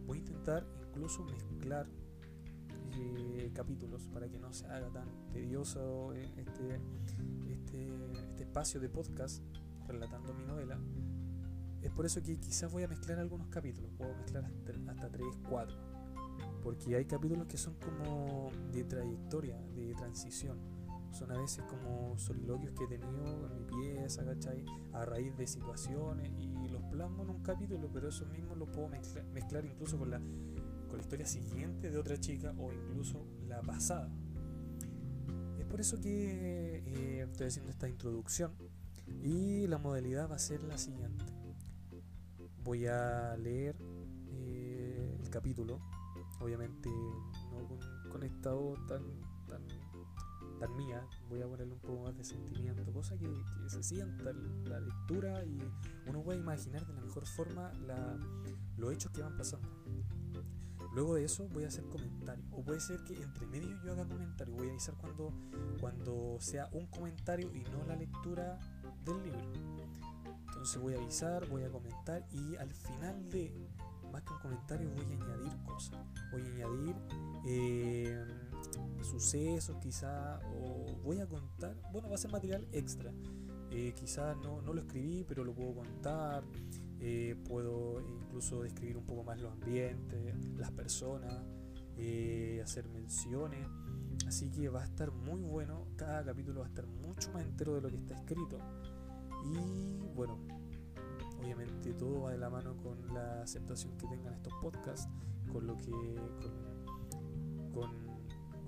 Voy 0.06 0.18
a 0.18 0.20
intentar 0.20 0.66
incluso 0.88 1.22
mezclar 1.22 1.86
eh, 2.94 3.52
capítulos 3.54 4.08
para 4.12 4.28
que 4.28 4.40
no 4.40 4.52
se 4.52 4.66
haga 4.66 4.90
tan 4.90 5.08
tedioso 5.30 6.12
eh, 6.12 6.28
este, 6.36 6.80
este, 7.48 7.88
este 8.28 8.42
espacio 8.42 8.80
de 8.80 8.88
podcast 8.88 9.40
relatando 9.86 10.34
mi 10.34 10.44
novela. 10.44 10.80
Es 11.80 11.92
por 11.92 12.06
eso 12.06 12.20
que 12.24 12.40
quizás 12.40 12.72
voy 12.72 12.82
a 12.82 12.88
mezclar 12.88 13.20
algunos 13.20 13.46
capítulos. 13.50 13.92
Puedo 13.96 14.16
mezclar 14.16 14.44
hasta, 14.46 14.90
hasta 14.90 15.10
3, 15.10 15.26
4 15.48 15.87
porque 16.68 16.96
hay 16.96 17.06
capítulos 17.06 17.46
que 17.46 17.56
son 17.56 17.76
como 17.76 18.50
de 18.70 18.84
trayectoria, 18.84 19.58
de 19.74 19.94
transición. 19.94 20.58
Son 21.12 21.32
a 21.32 21.38
veces 21.40 21.64
como 21.64 22.18
soliloquios 22.18 22.74
que 22.74 22.84
he 22.84 22.86
tenido 22.86 23.46
en 23.46 23.54
mi 23.54 23.64
pieza, 23.64 24.22
¿cachai? 24.22 24.66
A 24.92 25.06
raíz 25.06 25.34
de 25.38 25.46
situaciones 25.46 26.30
y 26.38 26.68
los 26.68 26.82
plasmo 26.90 27.22
en 27.22 27.30
un 27.30 27.42
capítulo, 27.42 27.88
pero 27.90 28.10
eso 28.10 28.26
mismo 28.26 28.54
lo 28.54 28.70
puedo 28.70 28.86
mezclar, 28.88 29.64
incluso 29.64 29.98
con 29.98 30.10
la, 30.10 30.18
con 30.18 30.98
la 30.98 31.00
historia 31.00 31.24
siguiente 31.24 31.90
de 31.90 31.96
otra 31.96 32.18
chica 32.20 32.54
o 32.58 32.70
incluso 32.70 33.24
la 33.46 33.62
pasada. 33.62 34.10
Es 35.58 35.64
por 35.64 35.80
eso 35.80 35.98
que 35.98 36.82
eh, 36.84 37.22
estoy 37.22 37.46
haciendo 37.46 37.70
esta 37.70 37.88
introducción 37.88 38.52
y 39.22 39.66
la 39.68 39.78
modalidad 39.78 40.30
va 40.30 40.34
a 40.34 40.38
ser 40.38 40.62
la 40.64 40.76
siguiente. 40.76 41.24
Voy 42.62 42.84
a 42.84 43.38
leer 43.38 43.74
eh, 44.26 45.16
el 45.18 45.30
capítulo 45.30 45.80
obviamente 46.40 46.88
no 46.88 48.10
con, 48.10 48.22
esta 48.22 48.52
voz 48.52 48.78
tan, 48.86 49.02
tan, 49.48 49.62
tan, 50.58 50.76
mía, 50.76 51.06
voy 51.28 51.42
a 51.42 51.46
ponerle 51.46 51.74
un 51.74 51.80
poco 51.80 52.02
más 52.04 52.16
de 52.16 52.24
sentimiento, 52.24 52.84
cosa 52.92 53.16
que, 53.16 53.28
se 53.68 53.82
sienta 53.82 54.32
la 54.64 54.80
lectura 54.80 55.44
y 55.44 55.60
uno 56.06 56.22
puede 56.22 56.38
imaginar 56.38 56.86
de 56.86 56.94
la 56.94 57.00
mejor 57.00 57.26
forma 57.26 57.72
la, 57.86 58.18
los 58.76 58.92
hechos 58.92 59.12
que 59.12 59.22
van 59.22 59.36
pasando. 59.36 59.68
Luego 60.94 61.14
de 61.14 61.24
eso 61.24 61.48
voy 61.50 61.64
a 61.64 61.68
hacer 61.68 61.84
comentario. 61.84 62.44
O 62.50 62.62
puede 62.62 62.80
ser 62.80 63.04
que 63.04 63.20
entre 63.22 63.46
medio 63.46 63.68
yo 63.84 63.92
haga 63.92 64.06
comentario. 64.06 64.54
Voy 64.54 64.68
a 64.68 64.70
avisar 64.70 64.94
cuando, 64.96 65.32
cuando 65.80 66.38
sea 66.40 66.68
un 66.72 66.86
comentario 66.86 67.54
y 67.54 67.62
no 67.64 67.84
la 67.86 67.94
lectura 67.94 68.58
del 69.04 69.22
libro. 69.22 69.40
Entonces 70.46 70.80
voy 70.80 70.94
a 70.94 70.98
avisar, 70.98 71.46
voy 71.48 71.62
a 71.62 71.70
comentar 71.70 72.26
y 72.32 72.56
al 72.56 72.72
final 72.72 73.28
de 73.30 73.67
más 74.18 74.24
que 74.24 74.32
un 74.32 74.40
comentario 74.40 74.90
voy 74.90 75.04
a 75.04 75.24
añadir 75.24 75.62
cosas. 75.64 75.98
Voy 76.32 76.42
a 76.42 76.46
añadir 76.46 76.96
eh, 77.46 78.24
sucesos 79.02 79.76
quizá 79.80 80.40
o 80.60 80.96
voy 81.04 81.20
a 81.20 81.26
contar, 81.26 81.76
bueno, 81.92 82.08
va 82.08 82.16
a 82.16 82.18
ser 82.18 82.32
material 82.32 82.66
extra. 82.72 83.12
Eh, 83.70 83.92
quizás 83.94 84.36
no, 84.38 84.62
no, 84.62 84.72
lo 84.72 84.80
escribí, 84.80 85.24
pero 85.28 85.44
lo 85.44 85.54
puedo 85.54 85.74
contar. 85.74 86.42
Eh, 87.00 87.36
puedo 87.46 88.00
incluso 88.00 88.62
describir 88.62 88.96
un 88.96 89.06
poco 89.06 89.22
más 89.22 89.40
los 89.40 89.52
ambientes, 89.52 90.34
las 90.56 90.72
personas, 90.72 91.32
hacer 92.62 92.88
menciones. 92.88 93.66
Así 94.26 94.50
que 94.50 94.68
va 94.68 94.82
a 94.82 94.84
estar 94.84 95.12
muy 95.12 95.42
bueno. 95.42 95.86
Cada 95.96 96.24
capítulo 96.24 96.60
va 96.60 96.66
a 96.66 96.68
estar 96.68 96.86
mucho 96.86 97.30
más 97.32 97.44
entero 97.44 97.74
de 97.74 97.82
lo 97.82 97.88
que 97.88 97.96
está 97.96 98.14
escrito. 98.14 98.58
Y 99.44 100.08
bueno, 100.14 100.38
obviamente 101.40 101.94
todo 101.94 102.22
va 102.22 102.32
de 102.32 102.38
la 102.38 102.50
mano 102.50 102.76
con 102.76 103.14
la 103.14 103.42
aceptación 103.42 103.96
que 103.96 104.06
tengan 104.06 104.34
estos 104.34 104.52
podcasts, 104.60 105.08
con 105.52 105.66
lo 105.66 105.76
que 105.76 105.92
con, 107.72 107.90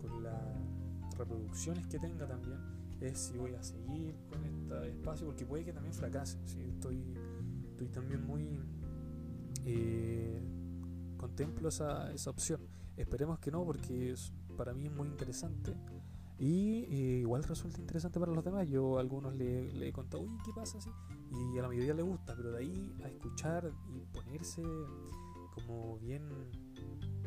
con, 0.01 0.23
las 0.23 1.17
reproducciones 1.17 1.87
que 1.87 1.99
tenga 1.99 2.27
también, 2.27 2.59
es 3.01 3.19
si 3.19 3.37
voy 3.37 3.55
a 3.55 3.63
seguir 3.63 4.15
con 4.29 4.45
este 4.45 4.89
espacio, 4.91 5.27
porque 5.27 5.47
puede 5.47 5.65
que 5.65 5.73
también 5.73 5.95
fracase. 5.95 6.39
¿sí? 6.47 6.61
Estoy, 6.63 7.03
estoy 7.71 7.89
también 7.89 8.27
muy 8.27 8.61
eh, 9.65 10.41
contemplo 11.17 11.69
esa, 11.69 12.13
esa 12.13 12.31
opción. 12.31 12.61
Esperemos 12.97 13.39
que 13.39 13.51
no, 13.51 13.65
porque 13.65 14.15
para 14.57 14.75
mí 14.75 14.87
es 14.87 14.93
muy 14.93 15.09
interesante. 15.09 15.75
Y 16.41 16.87
eh, 16.89 17.21
igual 17.21 17.45
resulta 17.45 17.79
interesante 17.79 18.19
para 18.19 18.33
los 18.33 18.43
demás. 18.43 18.67
Yo 18.67 18.97
a 18.97 19.03
algunos 19.03 19.37
le, 19.37 19.71
le 19.73 19.89
he 19.89 19.93
contado, 19.93 20.23
uy, 20.23 20.39
¿qué 20.43 20.53
pasa 20.57 20.79
así? 20.79 20.91
Y 21.31 21.59
a 21.59 21.63
la 21.63 21.69
mayoría 21.69 21.93
le 21.93 22.03
gusta, 22.03 22.35
pero 22.35 22.51
de 22.53 22.61
ahí 22.61 22.97
a 23.05 23.09
escuchar 23.09 23.71
y 23.91 24.07
ponerse 24.07 24.63
como 25.55 25.99
bien, 25.99 26.23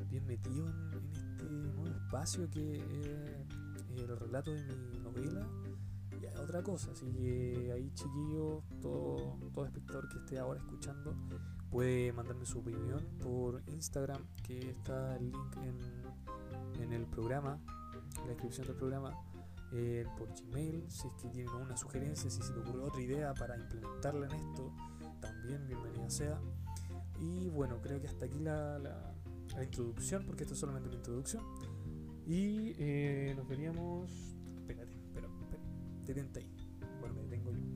bien 0.09 0.25
metido 0.25 0.65
en, 0.93 1.11
este 1.11 1.45
nuevo 1.45 1.95
espacio 1.95 2.49
que 2.49 2.77
es 2.77 3.99
el 3.99 4.17
relato 4.17 4.51
de 4.51 4.63
mi 4.63 4.99
novela, 4.99 5.47
ya 6.19 6.29
es 6.29 6.39
otra 6.39 6.63
cosa. 6.63 6.91
Así 6.91 7.05
que 7.11 7.71
ahí, 7.71 7.91
chiquillos, 7.93 8.63
todo, 8.81 9.37
todo 9.53 9.65
espectador 9.65 10.09
que 10.09 10.17
esté 10.17 10.39
ahora 10.39 10.59
escuchando 10.59 11.15
puede 11.69 12.11
mandarme 12.13 12.47
su 12.47 12.59
opinión 12.59 13.05
por 13.21 13.61
Instagram, 13.67 14.23
que 14.41 14.71
está 14.71 15.17
el 15.17 15.31
link 15.31 15.57
en 16.79 16.93
el 16.93 17.05
programa 17.05 17.59
la 18.21 18.27
descripción 18.27 18.67
del 18.67 18.75
programa 18.75 19.13
eh, 19.71 20.05
por 20.17 20.29
Gmail. 20.29 20.89
Si 20.89 21.07
es 21.07 21.13
que 21.15 21.29
tienen 21.29 21.53
una 21.53 21.75
sugerencia, 21.75 22.29
si 22.29 22.41
se 22.41 22.53
te 22.53 22.59
ocurre 22.59 22.83
otra 22.83 23.01
idea 23.01 23.33
para 23.33 23.57
implementarla 23.57 24.27
en 24.27 24.33
esto, 24.33 24.71
también 25.19 25.65
bienvenida 25.67 26.09
sea. 26.09 26.39
Y 27.19 27.49
bueno, 27.49 27.81
creo 27.81 27.99
que 27.99 28.07
hasta 28.07 28.25
aquí 28.25 28.39
la, 28.39 28.79
la, 28.79 29.63
introducción, 29.63 30.25
porque 30.25 30.43
esto 30.43 30.53
es 30.53 30.59
solamente 30.59 30.89
una 30.89 30.97
introducción. 30.97 31.43
Y 32.25 32.73
eh, 32.77 33.33
nos 33.35 33.47
veríamos. 33.47 34.11
Espérate, 34.57 34.93
espera, 34.93 35.27
espera, 35.41 35.63
detente 36.05 36.39
ahí. 36.39 36.55
Bueno, 36.99 37.15
me 37.15 37.23
detengo 37.23 37.51
yo. 37.51 37.73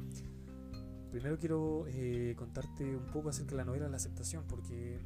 Primero 1.11 1.37
quiero 1.39 1.85
eh, 1.87 2.35
contarte 2.37 2.95
un 2.95 3.05
poco 3.07 3.29
acerca 3.29 3.51
de 3.51 3.57
la 3.57 3.65
novela 3.65 3.89
La 3.89 3.97
aceptación, 3.97 4.45
porque 4.47 4.99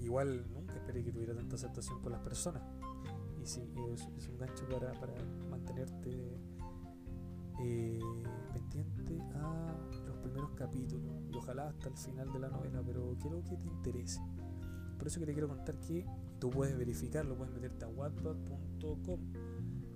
igual 0.00 0.44
nunca 0.52 0.74
esperé 0.74 1.02
que 1.02 1.12
tuviera 1.12 1.34
tanta 1.34 1.56
aceptación 1.56 2.02
por 2.02 2.12
las 2.12 2.20
personas 2.20 2.62
y 3.44 3.46
sí, 3.46 3.60
es, 3.92 4.28
un 4.28 4.38
gancho 4.38 4.66
para, 4.68 4.92
para 4.94 5.12
mantenerte 5.50 6.40
eh, 7.60 8.00
pendiente 8.54 9.20
a 9.34 9.76
los 10.06 10.16
primeros 10.16 10.50
capítulos 10.52 11.12
y 11.30 11.36
ojalá 11.36 11.68
hasta 11.68 11.90
el 11.90 11.96
final 11.98 12.32
de 12.32 12.38
la 12.38 12.48
novela, 12.48 12.82
pero 12.86 13.14
quiero 13.20 13.44
que 13.44 13.58
te 13.58 13.68
interese. 13.68 14.20
Por 14.96 15.08
eso 15.08 15.20
que 15.20 15.26
te 15.26 15.34
quiero 15.34 15.48
contar 15.48 15.78
que 15.78 16.06
tú 16.38 16.48
puedes 16.48 16.74
verificarlo, 16.78 17.36
puedes 17.36 17.52
meterte 17.52 17.84
a 17.84 17.88
wattpad.com 17.88 19.20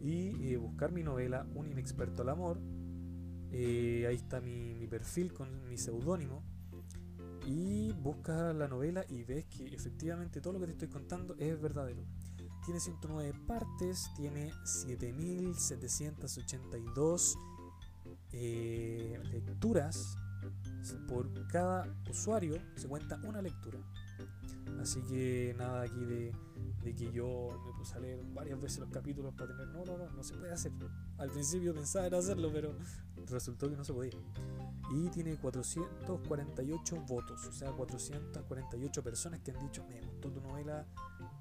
y 0.03 0.53
eh, 0.53 0.57
buscar 0.59 0.93
mi 0.93 1.03
novela 1.03 1.47
Un 1.55 1.69
inexperto 1.69 2.23
al 2.23 2.29
amor. 2.29 2.61
Eh, 3.51 4.05
ahí 4.07 4.17
está 4.17 4.43
mi, 4.43 4.75
mi 4.75 4.87
perfil 4.87 5.33
con 5.33 5.67
mi 5.67 5.79
seudónimo 5.79 6.45
y 7.47 7.93
buscas 7.93 8.55
la 8.55 8.69
novela 8.69 9.07
y 9.09 9.25
ves 9.25 9.47
que 9.47 9.75
efectivamente 9.75 10.43
todo 10.43 10.53
lo 10.53 10.61
que 10.61 10.67
te 10.67 10.73
estoy 10.73 10.89
contando 10.89 11.35
es 11.39 11.59
verdadero. 11.59 12.05
Tiene 12.69 12.81
109 12.81 13.33
partes, 13.47 14.11
tiene 14.15 14.53
7782 14.63 17.39
eh, 18.33 19.19
lecturas. 19.33 20.19
Por 21.09 21.49
cada 21.49 21.87
usuario 22.11 22.61
se 22.77 22.87
cuenta 22.87 23.19
una 23.25 23.41
lectura. 23.41 23.79
Así 24.83 25.01
que 25.01 25.55
nada 25.57 25.81
aquí 25.81 26.05
de, 26.05 26.31
que 26.95 27.11
yo 27.11 27.59
me 27.65 27.73
puse 27.73 27.97
a 27.97 28.01
leer 28.01 28.23
varias 28.35 28.61
veces 28.61 28.81
los 28.81 28.91
capítulos 28.91 29.33
para 29.33 29.57
tener. 29.57 29.69
No, 29.69 29.87
no, 29.87 29.97
no, 29.97 30.11
no 30.11 30.23
se 30.23 30.35
puede 30.35 30.53
hacer. 30.53 30.73
Al 31.17 31.31
principio 31.31 31.73
pensaba 31.73 32.09
en 32.09 32.15
hacerlo, 32.17 32.51
pero 32.53 32.77
resultó 33.31 33.71
que 33.71 33.79
no 33.79 33.85
se 33.85 33.95
podía 33.95 34.13
y 34.91 35.09
tiene 35.11 35.37
448 35.37 36.97
votos, 37.07 37.47
o 37.47 37.53
sea, 37.53 37.73
448 37.73 39.03
personas 39.03 39.41
que 39.41 39.51
han 39.51 39.61
dicho, 39.61 39.85
me 39.87 40.01
gustó 40.01 40.31
tu 40.31 40.41
novela, 40.41 40.87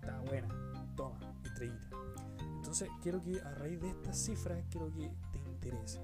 está 0.01 0.19
buena, 0.21 0.47
toma, 0.97 1.17
estrellita. 1.45 1.89
Entonces, 2.57 2.89
quiero 3.01 3.21
que 3.21 3.39
a 3.39 3.51
raíz 3.51 3.79
de 3.79 3.89
estas 3.89 4.17
cifras, 4.17 4.65
quiero 4.69 4.91
que 4.91 5.09
te 5.31 5.37
interese. 5.49 6.01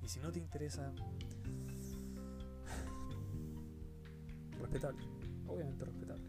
Y 0.00 0.08
si 0.08 0.20
no 0.20 0.30
te 0.30 0.38
interesa, 0.38 0.92
respetable, 4.60 5.04
obviamente 5.48 5.84
respetable. 5.84 6.24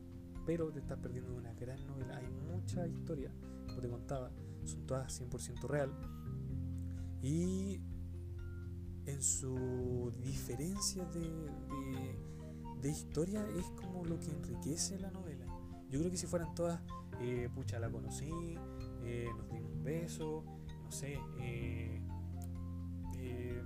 Pero 0.48 0.72
te 0.72 0.80
estás 0.80 0.98
perdiendo 0.98 1.36
una 1.36 1.54
gran 1.54 1.86
novela. 1.86 2.18
Hay 2.18 2.28
mucha 2.52 2.88
historia, 2.88 3.32
como 3.68 3.82
te 3.82 3.90
contaba, 3.90 4.32
son 4.64 4.88
todas 4.88 5.22
100% 5.22 5.68
real. 5.68 5.92
Y 7.22 7.80
en 9.06 9.22
su 9.22 10.12
diferencia 10.24 11.06
de, 11.06 11.30
de, 12.82 12.90
historia 12.90 13.46
es 13.58 13.66
como 13.82 14.06
lo 14.06 14.20
que 14.20 14.32
enriquece 14.32 14.98
la 15.00 15.12
novela. 15.12 15.46
Yo 15.90 16.00
creo 16.00 16.12
que 16.12 16.18
si 16.18 16.28
fueran 16.28 16.54
todas, 16.56 16.82
eh, 17.22 17.50
pucha, 17.54 17.80
la 17.80 17.90
conocí, 17.90 18.56
eh, 19.04 19.28
nos 19.36 19.50
dimos 19.50 19.72
un 19.72 19.84
beso, 19.84 20.44
no 20.84 20.92
sé, 20.92 21.20
eh, 21.40 22.02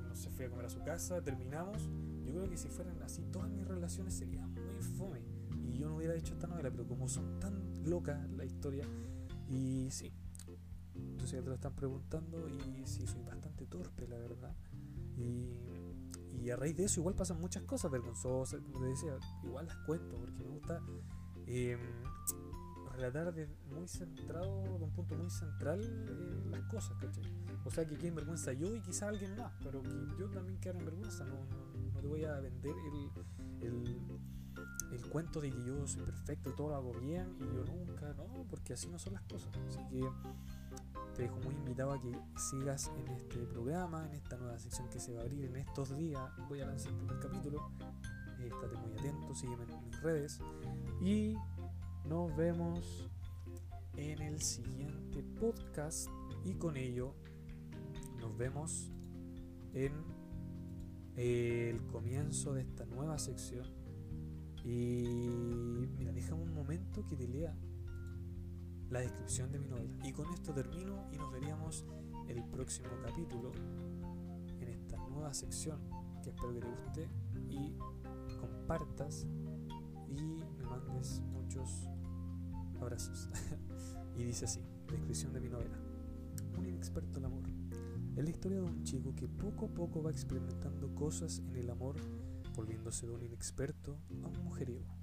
no 0.08 0.16
se 0.16 0.30
fue 0.30 0.46
a 0.46 0.50
comer 0.50 0.66
a 0.66 0.70
su 0.70 0.82
casa, 0.82 1.22
terminamos. 1.22 1.90
Yo 2.24 2.34
creo 2.34 2.50
que 2.50 2.58
si 2.58 2.70
fueran 2.70 3.02
así, 3.02 3.24
todas 3.32 3.50
mis 3.50 3.68
relaciones 3.68 4.14
serían 4.14 4.54
muy 4.54 4.82
fome. 4.98 5.22
Y 5.68 5.78
yo 5.78 5.88
no 5.88 5.98
hubiera 5.98 6.16
hecho 6.16 6.34
esta 6.34 6.48
novela, 6.48 6.70
pero 6.72 6.88
como 6.88 7.08
son 7.08 7.40
tan 7.40 7.84
locas 7.90 8.30
la 8.32 8.46
historia, 8.46 8.86
y 9.48 9.90
sí. 9.92 10.12
Entonces 10.96 11.32
ya 11.40 11.42
te 11.42 11.50
lo 11.50 11.56
están 11.56 11.74
preguntando 11.76 12.48
y 12.50 12.86
sí, 12.86 13.06
soy 13.08 13.24
bastante 13.24 13.66
torpe, 13.66 14.08
la 14.08 14.18
verdad. 14.18 14.56
Y, 15.18 16.50
a 16.50 16.56
raíz 16.56 16.76
de 16.76 16.86
eso 16.86 17.00
igual 17.00 17.16
pasan 17.16 17.40
muchas 17.40 17.64
cosas 17.64 17.92
vergonzosas, 17.92 18.60
como 18.62 18.80
te 18.80 18.88
decía, 18.88 19.18
igual 19.44 19.68
las 19.68 19.78
cuento 19.86 20.18
porque 20.18 20.44
me 20.44 20.50
gusta 20.50 20.82
relatar 23.02 23.34
de 23.34 23.48
muy 23.70 23.88
centrado, 23.88 24.62
de 24.78 24.84
un 24.84 24.92
punto 24.92 25.16
muy 25.16 25.30
central 25.30 25.82
eh, 25.82 26.50
las 26.52 26.62
cosas, 26.64 26.96
¿cachai? 27.00 27.24
O 27.66 27.72
sea 27.72 27.86
que 27.86 27.98
quede 27.98 28.12
vergüenza 28.12 28.54
yo 28.54 28.76
y 28.76 28.82
quizá 28.82 29.10
alguien 29.10 29.36
más, 29.38 29.52
pero 29.64 29.82
que 29.82 29.90
yo 30.20 30.30
también 30.30 30.60
quede 30.60 30.78
en 30.78 30.86
vergüenza, 30.86 31.26
no, 31.26 31.34
no, 31.94 32.00
te 32.00 32.08
voy 32.08 32.26
a 32.26 32.40
vender 32.40 32.76
el, 33.62 33.68
el, 33.68 34.20
el, 34.92 35.10
cuento 35.10 35.42
de 35.42 35.52
que 35.52 35.64
yo 35.64 35.88
soy 35.88 36.04
perfecto 36.04 36.50
y 36.52 36.56
todo 36.56 36.70
lo 36.70 36.76
hago 36.76 36.94
bien 36.94 37.36
y 37.40 37.44
yo 37.44 37.66
nunca, 37.66 38.14
no, 38.14 38.46
porque 38.50 38.74
así 38.74 38.88
no 38.88 39.00
son 39.00 39.14
las 39.14 39.24
cosas. 39.24 39.50
Así 39.68 39.80
que 39.90 40.08
te 41.16 41.24
dejo 41.24 41.38
muy 41.40 41.56
invitado 41.56 41.94
a 41.94 42.02
que 42.02 42.12
sigas 42.38 42.92
en 42.98 43.08
este 43.14 43.46
programa, 43.48 44.06
en 44.08 44.14
esta 44.14 44.38
nueva 44.38 44.58
sección 44.60 44.90
que 44.90 45.00
se 45.00 45.14
va 45.14 45.22
a 45.22 45.24
abrir 45.24 45.46
en 45.46 45.58
estos 45.58 45.96
días. 45.98 46.22
Voy 46.50 46.62
a 46.62 46.68
lanzar 46.68 46.92
el 46.92 46.98
primer 46.98 47.20
capítulo. 47.20 47.72
Eh, 48.40 48.50
muy 48.82 48.98
atento, 48.98 49.36
sígueme 49.36 49.64
en 49.64 49.88
mis 49.88 50.02
redes. 50.02 50.40
Y 51.00 51.36
nos 52.06 52.36
vemos 52.36 53.10
en 53.96 54.22
el 54.22 54.42
siguiente 54.42 55.24
podcast. 55.40 56.10
Y 56.44 56.56
con 56.56 56.78
ello 56.78 57.14
nos 58.20 58.36
vemos 58.38 58.92
en 59.74 59.94
el 61.16 61.82
comienzo 61.88 62.54
de 62.54 62.62
esta 62.62 62.86
nueva 62.86 63.20
sección. 63.20 63.66
Y 64.64 65.04
mira, 65.98 66.12
déjame 66.12 66.44
un 66.44 66.54
momento 66.54 67.06
que 67.08 67.16
te 67.16 67.28
lea 67.28 67.56
la 68.90 69.00
descripción 69.00 69.52
de 69.52 69.60
mi 69.60 69.68
novela. 69.68 69.94
Y 70.04 70.12
con 70.12 70.32
esto 70.34 70.54
termino 70.54 71.08
y 71.12 71.18
nos 71.18 71.32
veríamos 71.32 71.86
el 72.28 72.44
próximo 72.46 72.90
capítulo 73.06 73.52
en 74.60 74.70
esta 74.70 74.98
nueva 75.10 75.34
sección 75.34 75.80
que 76.24 76.30
espero 76.30 76.54
que 76.54 76.60
te 76.60 76.68
guste 76.68 77.10
y 77.50 77.76
compartas 78.40 79.26
y 80.08 80.61
abrazos. 82.82 83.30
y 84.18 84.24
dice 84.24 84.46
así, 84.46 84.62
descripción 84.90 85.34
de 85.34 85.42
mi 85.42 85.50
novela. 85.50 85.78
Un 86.58 86.66
inexperto 86.66 87.20
en 87.20 87.26
amor. 87.26 87.44
Es 88.16 88.24
la 88.24 88.30
historia 88.30 88.58
de 88.58 88.64
un 88.64 88.84
chico 88.84 89.16
que 89.16 89.28
poco 89.28 89.66
a 89.66 89.70
poco 89.70 90.04
va 90.04 90.12
experimentando 90.12 90.94
cosas 90.96 91.40
en 91.40 91.56
el 91.56 91.70
amor, 91.70 91.96
volviéndose 92.56 93.08
de 93.08 93.14
un 93.14 93.24
inexperto 93.24 93.98
a 94.24 94.28
un 94.28 94.44
mujeriego 94.44 95.02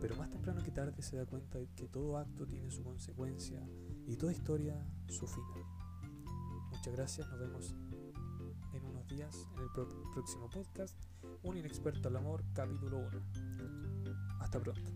pero 0.00 0.16
más 0.16 0.30
temprano 0.30 0.62
que 0.62 0.70
tarde 0.70 1.02
se 1.02 1.16
da 1.16 1.26
cuenta 1.26 1.58
de 1.58 1.68
que 1.74 1.88
todo 1.88 2.18
acto 2.18 2.46
tiene 2.46 2.70
su 2.70 2.82
consecuencia 2.82 3.60
y 4.06 4.16
toda 4.16 4.32
historia 4.32 4.74
su 5.08 5.26
final. 5.26 5.64
Muchas 6.70 6.94
gracias, 6.94 7.28
nos 7.28 7.38
vemos 7.40 7.74
en 8.72 8.84
unos 8.84 9.06
días 9.08 9.48
en 9.56 9.62
el 9.62 9.70
próximo 9.70 10.48
podcast, 10.50 10.96
Un 11.42 11.56
inexperto 11.56 12.08
al 12.08 12.16
amor, 12.16 12.44
capítulo 12.52 12.98
1. 12.98 13.08
Hasta 14.40 14.60
pronto. 14.60 14.90